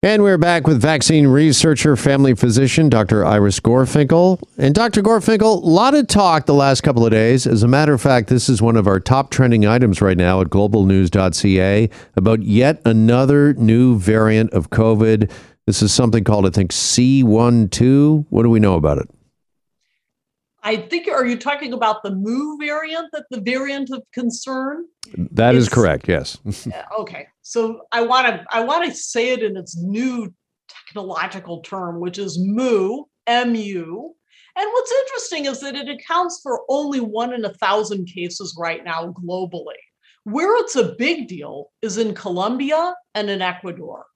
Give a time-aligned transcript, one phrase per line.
[0.00, 3.24] And we're back with vaccine researcher, family physician, Dr.
[3.24, 4.40] Iris Gorfinkel.
[4.56, 5.02] And Dr.
[5.02, 7.48] Gorfinkel, a lot of talk the last couple of days.
[7.48, 10.40] As a matter of fact, this is one of our top trending items right now
[10.40, 15.32] at globalnews.ca about yet another new variant of COVID.
[15.66, 18.26] This is something called, I think, C12.
[18.30, 19.10] What do we know about it?
[20.62, 24.86] I think, are you talking about the Mu variant, that the variant of concern?
[25.16, 26.08] That is correct.
[26.08, 26.38] Yes.
[26.98, 27.28] okay.
[27.42, 30.32] So I want to I want to say it in its new
[30.68, 34.10] technological term, which is mu, mu.
[34.56, 38.84] And what's interesting is that it accounts for only one in a thousand cases right
[38.84, 39.80] now globally.
[40.24, 44.06] Where it's a big deal is in Colombia and in Ecuador.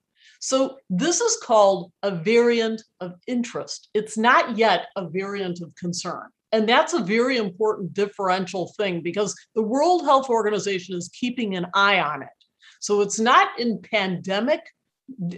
[0.45, 3.89] So this is called a variant of interest.
[3.95, 6.25] It's not yet a variant of concern.
[6.51, 11.67] And that's a very important differential thing because the World Health Organization is keeping an
[11.75, 12.29] eye on it.
[12.81, 14.63] So it's not in pandemic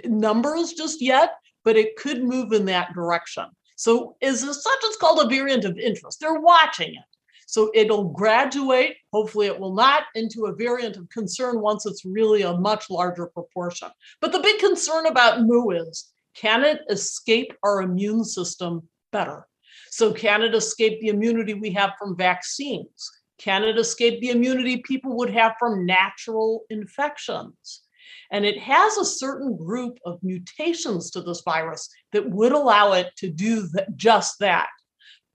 [0.07, 1.35] numbers just yet,
[1.65, 3.45] but it could move in that direction.
[3.77, 6.19] So as such, it's called a variant of interest.
[6.19, 7.05] They're watching it.
[7.47, 12.43] So it'll graduate, hopefully it will not, into a variant of concern once it's really
[12.43, 13.89] a much larger proportion.
[14.21, 19.47] But the big concern about mu is can it escape our immune system better?
[19.91, 23.11] So, can it escape the immunity we have from vaccines?
[23.39, 27.83] Can it escape the immunity people would have from natural infections?
[28.31, 33.11] And it has a certain group of mutations to this virus that would allow it
[33.19, 34.69] to do just that.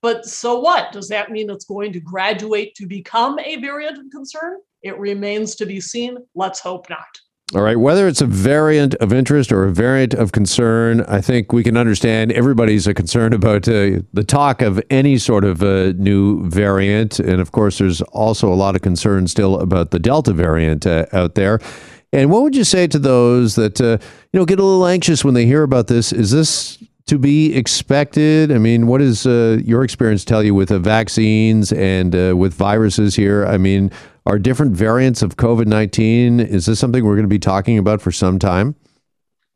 [0.01, 0.91] But so what?
[0.91, 4.57] Does that mean it's going to graduate to become a variant of concern?
[4.81, 6.17] It remains to be seen.
[6.35, 7.07] Let's hope not.
[7.55, 7.79] All right.
[7.79, 11.77] Whether it's a variant of interest or a variant of concern, I think we can
[11.77, 17.19] understand everybody's a concern about uh, the talk of any sort of uh, new variant.
[17.19, 21.07] And of course, there's also a lot of concern still about the Delta variant uh,
[21.11, 21.59] out there.
[22.13, 23.97] And what would you say to those that uh,
[24.31, 26.13] you know get a little anxious when they hear about this?
[26.13, 26.77] Is this
[27.09, 28.51] to be expected?
[28.51, 32.53] I mean, what does uh, your experience tell you with the vaccines and uh, with
[32.53, 33.45] viruses here?
[33.45, 33.91] I mean,
[34.25, 37.99] are different variants of COVID 19, is this something we're going to be talking about
[37.99, 38.75] for some time?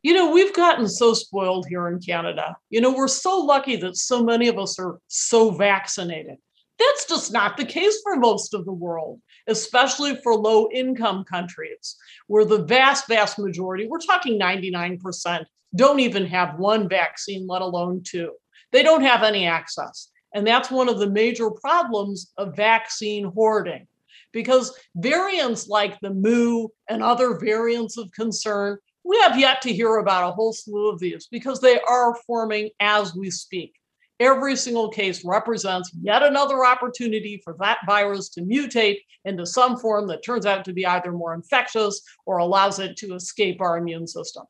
[0.02, 2.56] You know, we've gotten so spoiled here in Canada.
[2.70, 6.36] You know, we're so lucky that so many of us are so vaccinated.
[6.78, 11.96] That's just not the case for most of the world, especially for low income countries,
[12.26, 18.02] where the vast, vast majority, we're talking 99%, don't even have one vaccine, let alone
[18.02, 18.32] two.
[18.72, 20.10] They don't have any access.
[20.34, 23.86] And that's one of the major problems of vaccine hoarding
[24.32, 29.98] because variants like the mu and other variants of concern, we have yet to hear
[29.98, 33.74] about a whole slew of these because they are forming as we speak.
[34.20, 40.06] Every single case represents yet another opportunity for that virus to mutate into some form
[40.08, 44.06] that turns out to be either more infectious or allows it to escape our immune
[44.06, 44.44] system.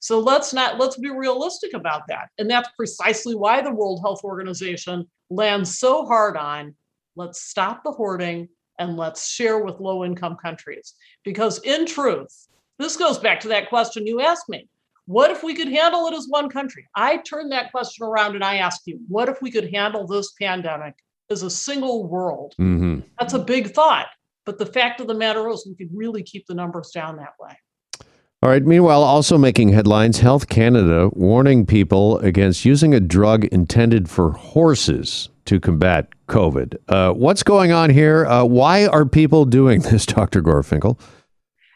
[0.00, 2.28] So let's not let's be realistic about that.
[2.38, 6.74] And that's precisely why the World Health Organization lands so hard on
[7.16, 10.94] let's stop the hoarding and let's share with low income countries.
[11.24, 14.68] Because in truth, this goes back to that question you asked me.
[15.06, 16.86] What if we could handle it as one country?
[16.94, 20.32] I turn that question around and I ask you, what if we could handle this
[20.40, 20.94] pandemic
[21.30, 22.54] as a single world?
[22.60, 23.00] Mm-hmm.
[23.18, 24.08] That's a big thought.
[24.44, 27.34] But the fact of the matter is, we could really keep the numbers down that
[27.40, 27.56] way.
[28.40, 28.64] All right.
[28.64, 35.28] Meanwhile, also making headlines, Health Canada warning people against using a drug intended for horses
[35.46, 36.76] to combat COVID.
[36.88, 38.26] Uh, what's going on here?
[38.26, 40.40] Uh, why are people doing this, Dr.
[40.40, 41.00] Gorfinkel?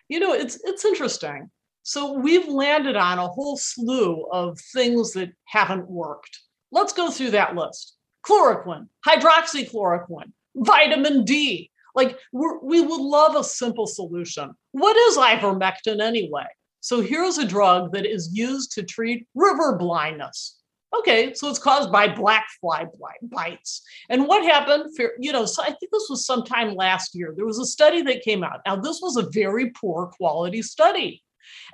[0.09, 1.50] You know, it's it's interesting.
[1.83, 6.39] So we've landed on a whole slew of things that haven't worked.
[6.71, 7.97] Let's go through that list.
[8.25, 11.72] Chloroquine, hydroxychloroquine, vitamin D.
[11.94, 14.53] Like we would love a simple solution.
[14.72, 16.47] What is ivermectin anyway?
[16.80, 20.58] So here's a drug that is used to treat river blindness.
[20.98, 22.86] Okay, so it's caused by black fly
[23.22, 23.82] bites.
[24.10, 24.94] And what happened?
[24.94, 27.32] For, you know, so I think this was sometime last year.
[27.34, 28.60] There was a study that came out.
[28.66, 31.22] Now, this was a very poor quality study.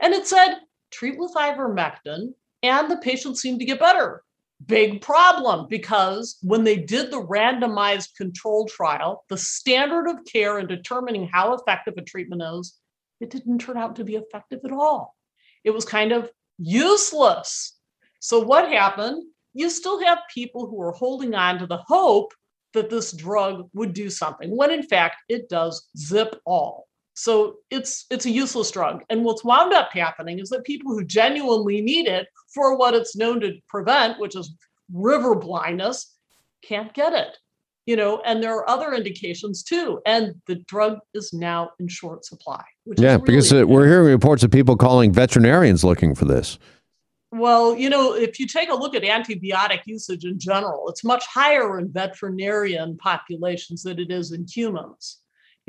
[0.00, 0.58] And it said
[0.90, 4.22] treat with ivermectin, and the patient seemed to get better.
[4.66, 10.66] Big problem because when they did the randomized control trial, the standard of care in
[10.66, 12.76] determining how effective a treatment is,
[13.20, 15.14] it didn't turn out to be effective at all.
[15.62, 17.78] It was kind of useless.
[18.20, 19.24] So, what happened?
[19.54, 22.32] You still have people who are holding on to the hope
[22.74, 26.87] that this drug would do something, when in fact it does zip all.
[27.18, 29.02] So it's it's a useless drug.
[29.10, 33.16] And what's wound up happening is that people who genuinely need it for what it's
[33.16, 34.54] known to prevent, which is
[34.92, 36.14] river blindness,
[36.62, 37.36] can't get it.
[37.86, 40.00] You know, and there are other indications too.
[40.06, 42.62] And the drug is now in short supply.
[42.96, 46.56] yeah, really because uh, we're hearing reports of people calling veterinarians looking for this.
[47.32, 51.26] Well, you know, if you take a look at antibiotic usage in general, it's much
[51.26, 55.18] higher in veterinarian populations than it is in humans.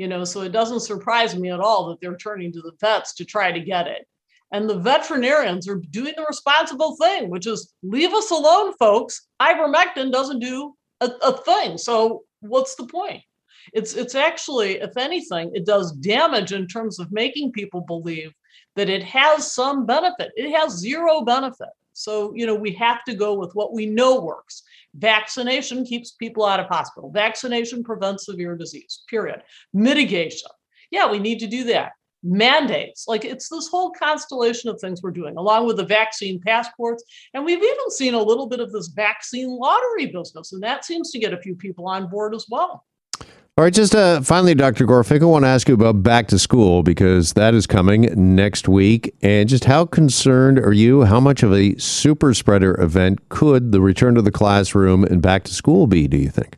[0.00, 3.12] You know, so it doesn't surprise me at all that they're turning to the vets
[3.16, 4.06] to try to get it.
[4.50, 9.28] And the veterinarians are doing the responsible thing, which is leave us alone, folks.
[9.42, 11.76] Ivermectin doesn't do a, a thing.
[11.76, 13.20] So what's the point?
[13.74, 18.32] It's it's actually, if anything, it does damage in terms of making people believe
[18.76, 20.30] that it has some benefit.
[20.34, 21.74] It has zero benefit.
[22.00, 24.62] So, you know, we have to go with what we know works.
[24.94, 27.10] Vaccination keeps people out of hospital.
[27.10, 29.42] Vaccination prevents severe disease, period.
[29.72, 30.50] Mitigation.
[30.90, 31.92] Yeah, we need to do that.
[32.22, 37.02] Mandates, like it's this whole constellation of things we're doing, along with the vaccine passports.
[37.32, 41.10] And we've even seen a little bit of this vaccine lottery business, and that seems
[41.12, 42.84] to get a few people on board as well.
[43.60, 44.86] All right, just uh, finally, Dr.
[44.86, 48.68] Gorfinkel, I want to ask you about back to school because that is coming next
[48.68, 49.14] week.
[49.20, 51.04] And just how concerned are you?
[51.04, 55.44] How much of a super spreader event could the return to the classroom and back
[55.44, 56.56] to school be, do you think?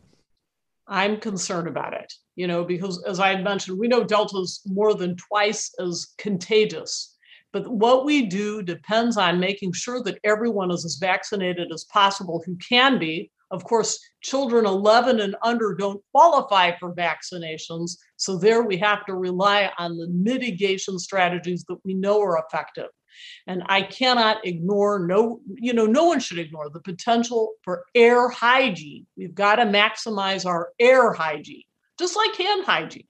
[0.87, 4.63] I'm concerned about it, you know, because as I had mentioned, we know Delta is
[4.67, 7.17] more than twice as contagious.
[7.53, 12.45] But what we do depends on making sure that everyone is as vaccinated as possible
[12.47, 17.99] who can be of course, children 11 and under don't qualify for vaccinations.
[18.17, 22.89] So, there we have to rely on the mitigation strategies that we know are effective.
[23.47, 28.29] And I cannot ignore, no, you know, no one should ignore the potential for air
[28.31, 29.07] hygiene.
[29.17, 31.65] We've got to maximize our air hygiene,
[31.99, 33.07] just like hand hygiene.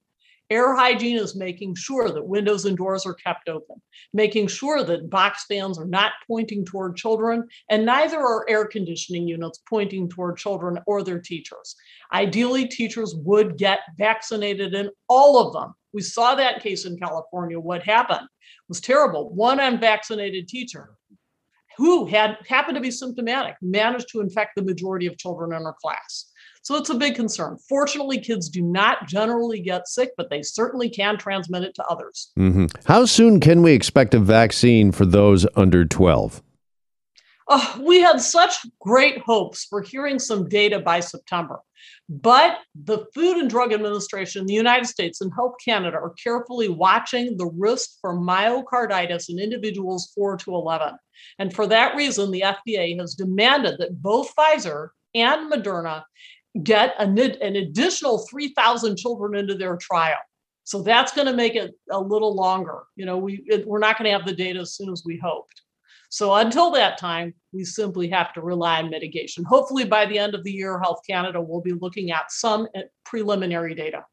[0.52, 3.81] Air hygiene is making sure that windows and doors are kept open,
[4.12, 9.26] making sure that box fans are not pointing toward children, and neither are air conditioning
[9.26, 11.75] units pointing toward children or their teachers.
[12.12, 15.72] Ideally, teachers would get vaccinated in all of them.
[15.94, 17.58] We saw that case in California.
[17.58, 18.28] What happened
[18.69, 19.34] was terrible.
[19.34, 20.90] One unvaccinated teacher
[21.78, 25.75] who had happened to be symptomatic managed to infect the majority of children in her
[25.81, 26.31] class.
[26.62, 27.58] So it's a big concern.
[27.68, 32.30] Fortunately, kids do not generally get sick, but they certainly can transmit it to others.
[32.38, 32.66] Mm-hmm.
[32.84, 36.40] How soon can we expect a vaccine for those under 12?
[37.48, 41.58] Oh, we had such great hopes for hearing some data by September.
[42.08, 46.68] But the Food and Drug Administration in the United States and Health Canada are carefully
[46.68, 50.94] watching the risk for myocarditis in individuals 4 to 11.
[51.38, 56.04] And for that reason, the FDA has demanded that both Pfizer and Moderna
[56.62, 60.19] get an, an additional 3,000 children into their trial.
[60.64, 62.82] So that's going to make it a little longer.
[62.96, 65.19] You know, we it, we're not going to have the data as soon as we
[65.19, 65.62] hoped.
[66.08, 69.44] So until that time, we simply have to rely on mitigation.
[69.44, 72.82] Hopefully, by the end of the year, Health Canada will be looking at some eh,
[73.05, 74.05] preliminary data.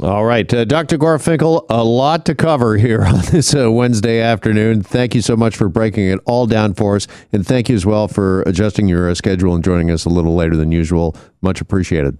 [0.00, 0.96] All right, uh, Dr.
[0.96, 4.80] Gorfinkel, a lot to cover here on this uh, Wednesday afternoon.
[4.80, 7.84] Thank you so much for breaking it all down for us, and thank you as
[7.84, 11.16] well for adjusting your uh, schedule and joining us a little later than usual.
[11.42, 12.16] Much appreciated.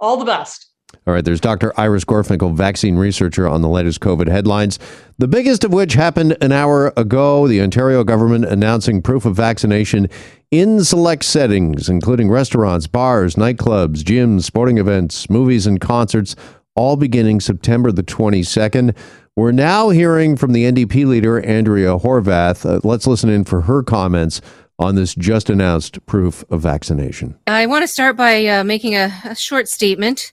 [0.00, 0.70] All the best.
[1.06, 1.78] All right, there's Dr.
[1.78, 4.78] Iris Gorfinkel, vaccine researcher on the latest COVID headlines.
[5.18, 7.46] The biggest of which happened an hour ago.
[7.46, 10.08] The Ontario government announcing proof of vaccination
[10.50, 16.34] in select settings, including restaurants, bars, nightclubs, gyms, sporting events, movies, and concerts
[16.76, 18.96] all beginning September the 22nd.
[19.34, 22.64] We're now hearing from the NDP leader, Andrea Horwath.
[22.64, 24.40] Uh, let's listen in for her comments
[24.78, 27.38] on this just announced proof of vaccination.
[27.46, 30.32] I want to start by uh, making a, a, short statement.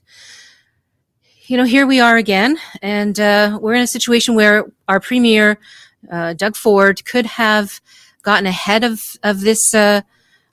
[1.46, 5.58] You know, here we are again, and uh, we're in a situation where our premier,
[6.10, 7.80] uh, Doug Ford, could have
[8.22, 10.02] gotten ahead of of this uh,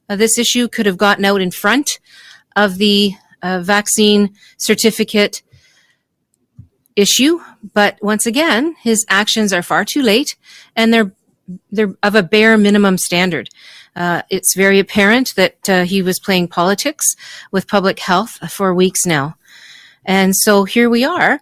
[0.09, 1.99] of this issue, could have gotten out in front
[2.55, 5.41] of the uh, vaccine certificate
[7.01, 7.39] issue,
[7.73, 10.35] but once again, his actions are far too late
[10.75, 11.11] and they're
[11.71, 13.49] they're of a bare minimum standard.
[13.95, 17.15] Uh, it's very apparent that uh, he was playing politics
[17.51, 19.35] with public health for weeks now.
[20.05, 21.41] And so here we are.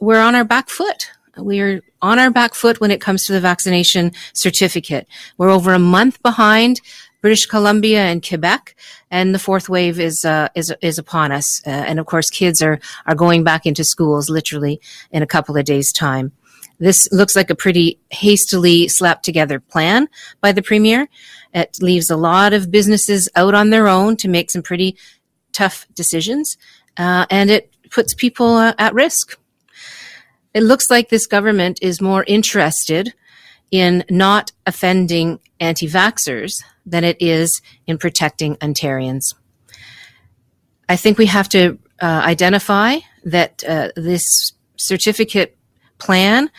[0.00, 1.10] We're on our back foot.
[1.36, 5.06] We're on our back foot when it comes to the vaccination certificate.
[5.38, 6.80] We're over a month behind
[7.20, 8.76] British Columbia and Quebec,
[9.10, 11.62] and the fourth wave is uh, is is upon us.
[11.66, 14.80] Uh, and of course, kids are are going back into schools literally
[15.10, 16.32] in a couple of days' time.
[16.78, 20.08] This looks like a pretty hastily slapped together plan
[20.40, 21.08] by the premier.
[21.54, 24.96] It leaves a lot of businesses out on their own to make some pretty
[25.52, 26.58] tough decisions,
[26.98, 29.38] uh, and it puts people uh, at risk.
[30.52, 33.14] It looks like this government is more interested
[33.70, 39.34] in not offending anti vaxxers than it is in protecting Ontarians.
[40.88, 45.56] I think we have to uh, identify that uh, this certificate
[45.98, 46.50] plan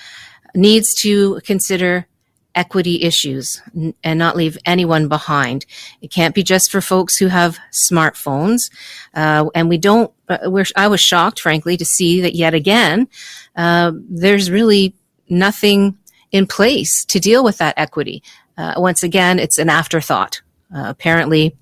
[0.53, 2.07] needs to consider
[2.55, 3.61] equity issues
[4.03, 5.65] and not leave anyone behind.
[6.01, 8.71] It can't be just for folks who have smartphones.
[9.13, 13.07] Uh, and we don't, uh, I was shocked, frankly, to see that yet again,
[13.55, 14.95] uh, there's really
[15.29, 15.97] nothing
[16.31, 18.23] in place to deal with that equity.
[18.57, 20.41] Uh, once again, it's an afterthought.
[20.75, 21.55] Uh, apparently,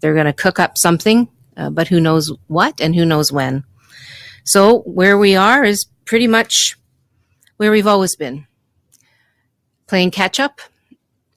[0.00, 3.64] they're going to cook up something, uh, but who knows what and who knows when.
[4.44, 6.76] So where we are is pretty much
[7.56, 8.46] where we've always been
[9.86, 10.60] playing catch up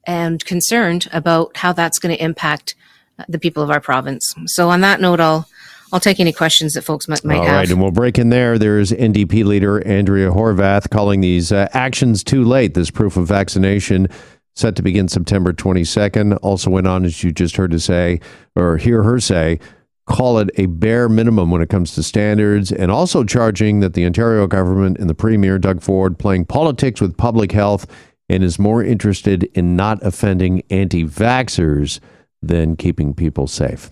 [0.05, 2.75] and concerned about how that's going to impact
[3.19, 4.33] uh, the people of our province.
[4.47, 5.47] So on that note, I'll
[5.93, 7.55] I'll take any questions that folks might, might All have.
[7.55, 8.57] right, and we'll break in there.
[8.57, 12.73] There's NDP leader Andrea Horwath calling these uh, actions too late.
[12.73, 14.07] This proof of vaccination
[14.55, 16.37] set to begin September 22nd.
[16.41, 18.19] Also went on, as you just heard to say,
[18.55, 19.59] or hear her say,
[20.07, 24.05] call it a bare minimum when it comes to standards, and also charging that the
[24.05, 27.85] Ontario government and the Premier, Doug Ford, playing politics with public health
[28.29, 31.99] and is more interested in not offending anti vaxxers
[32.41, 33.91] than keeping people safe.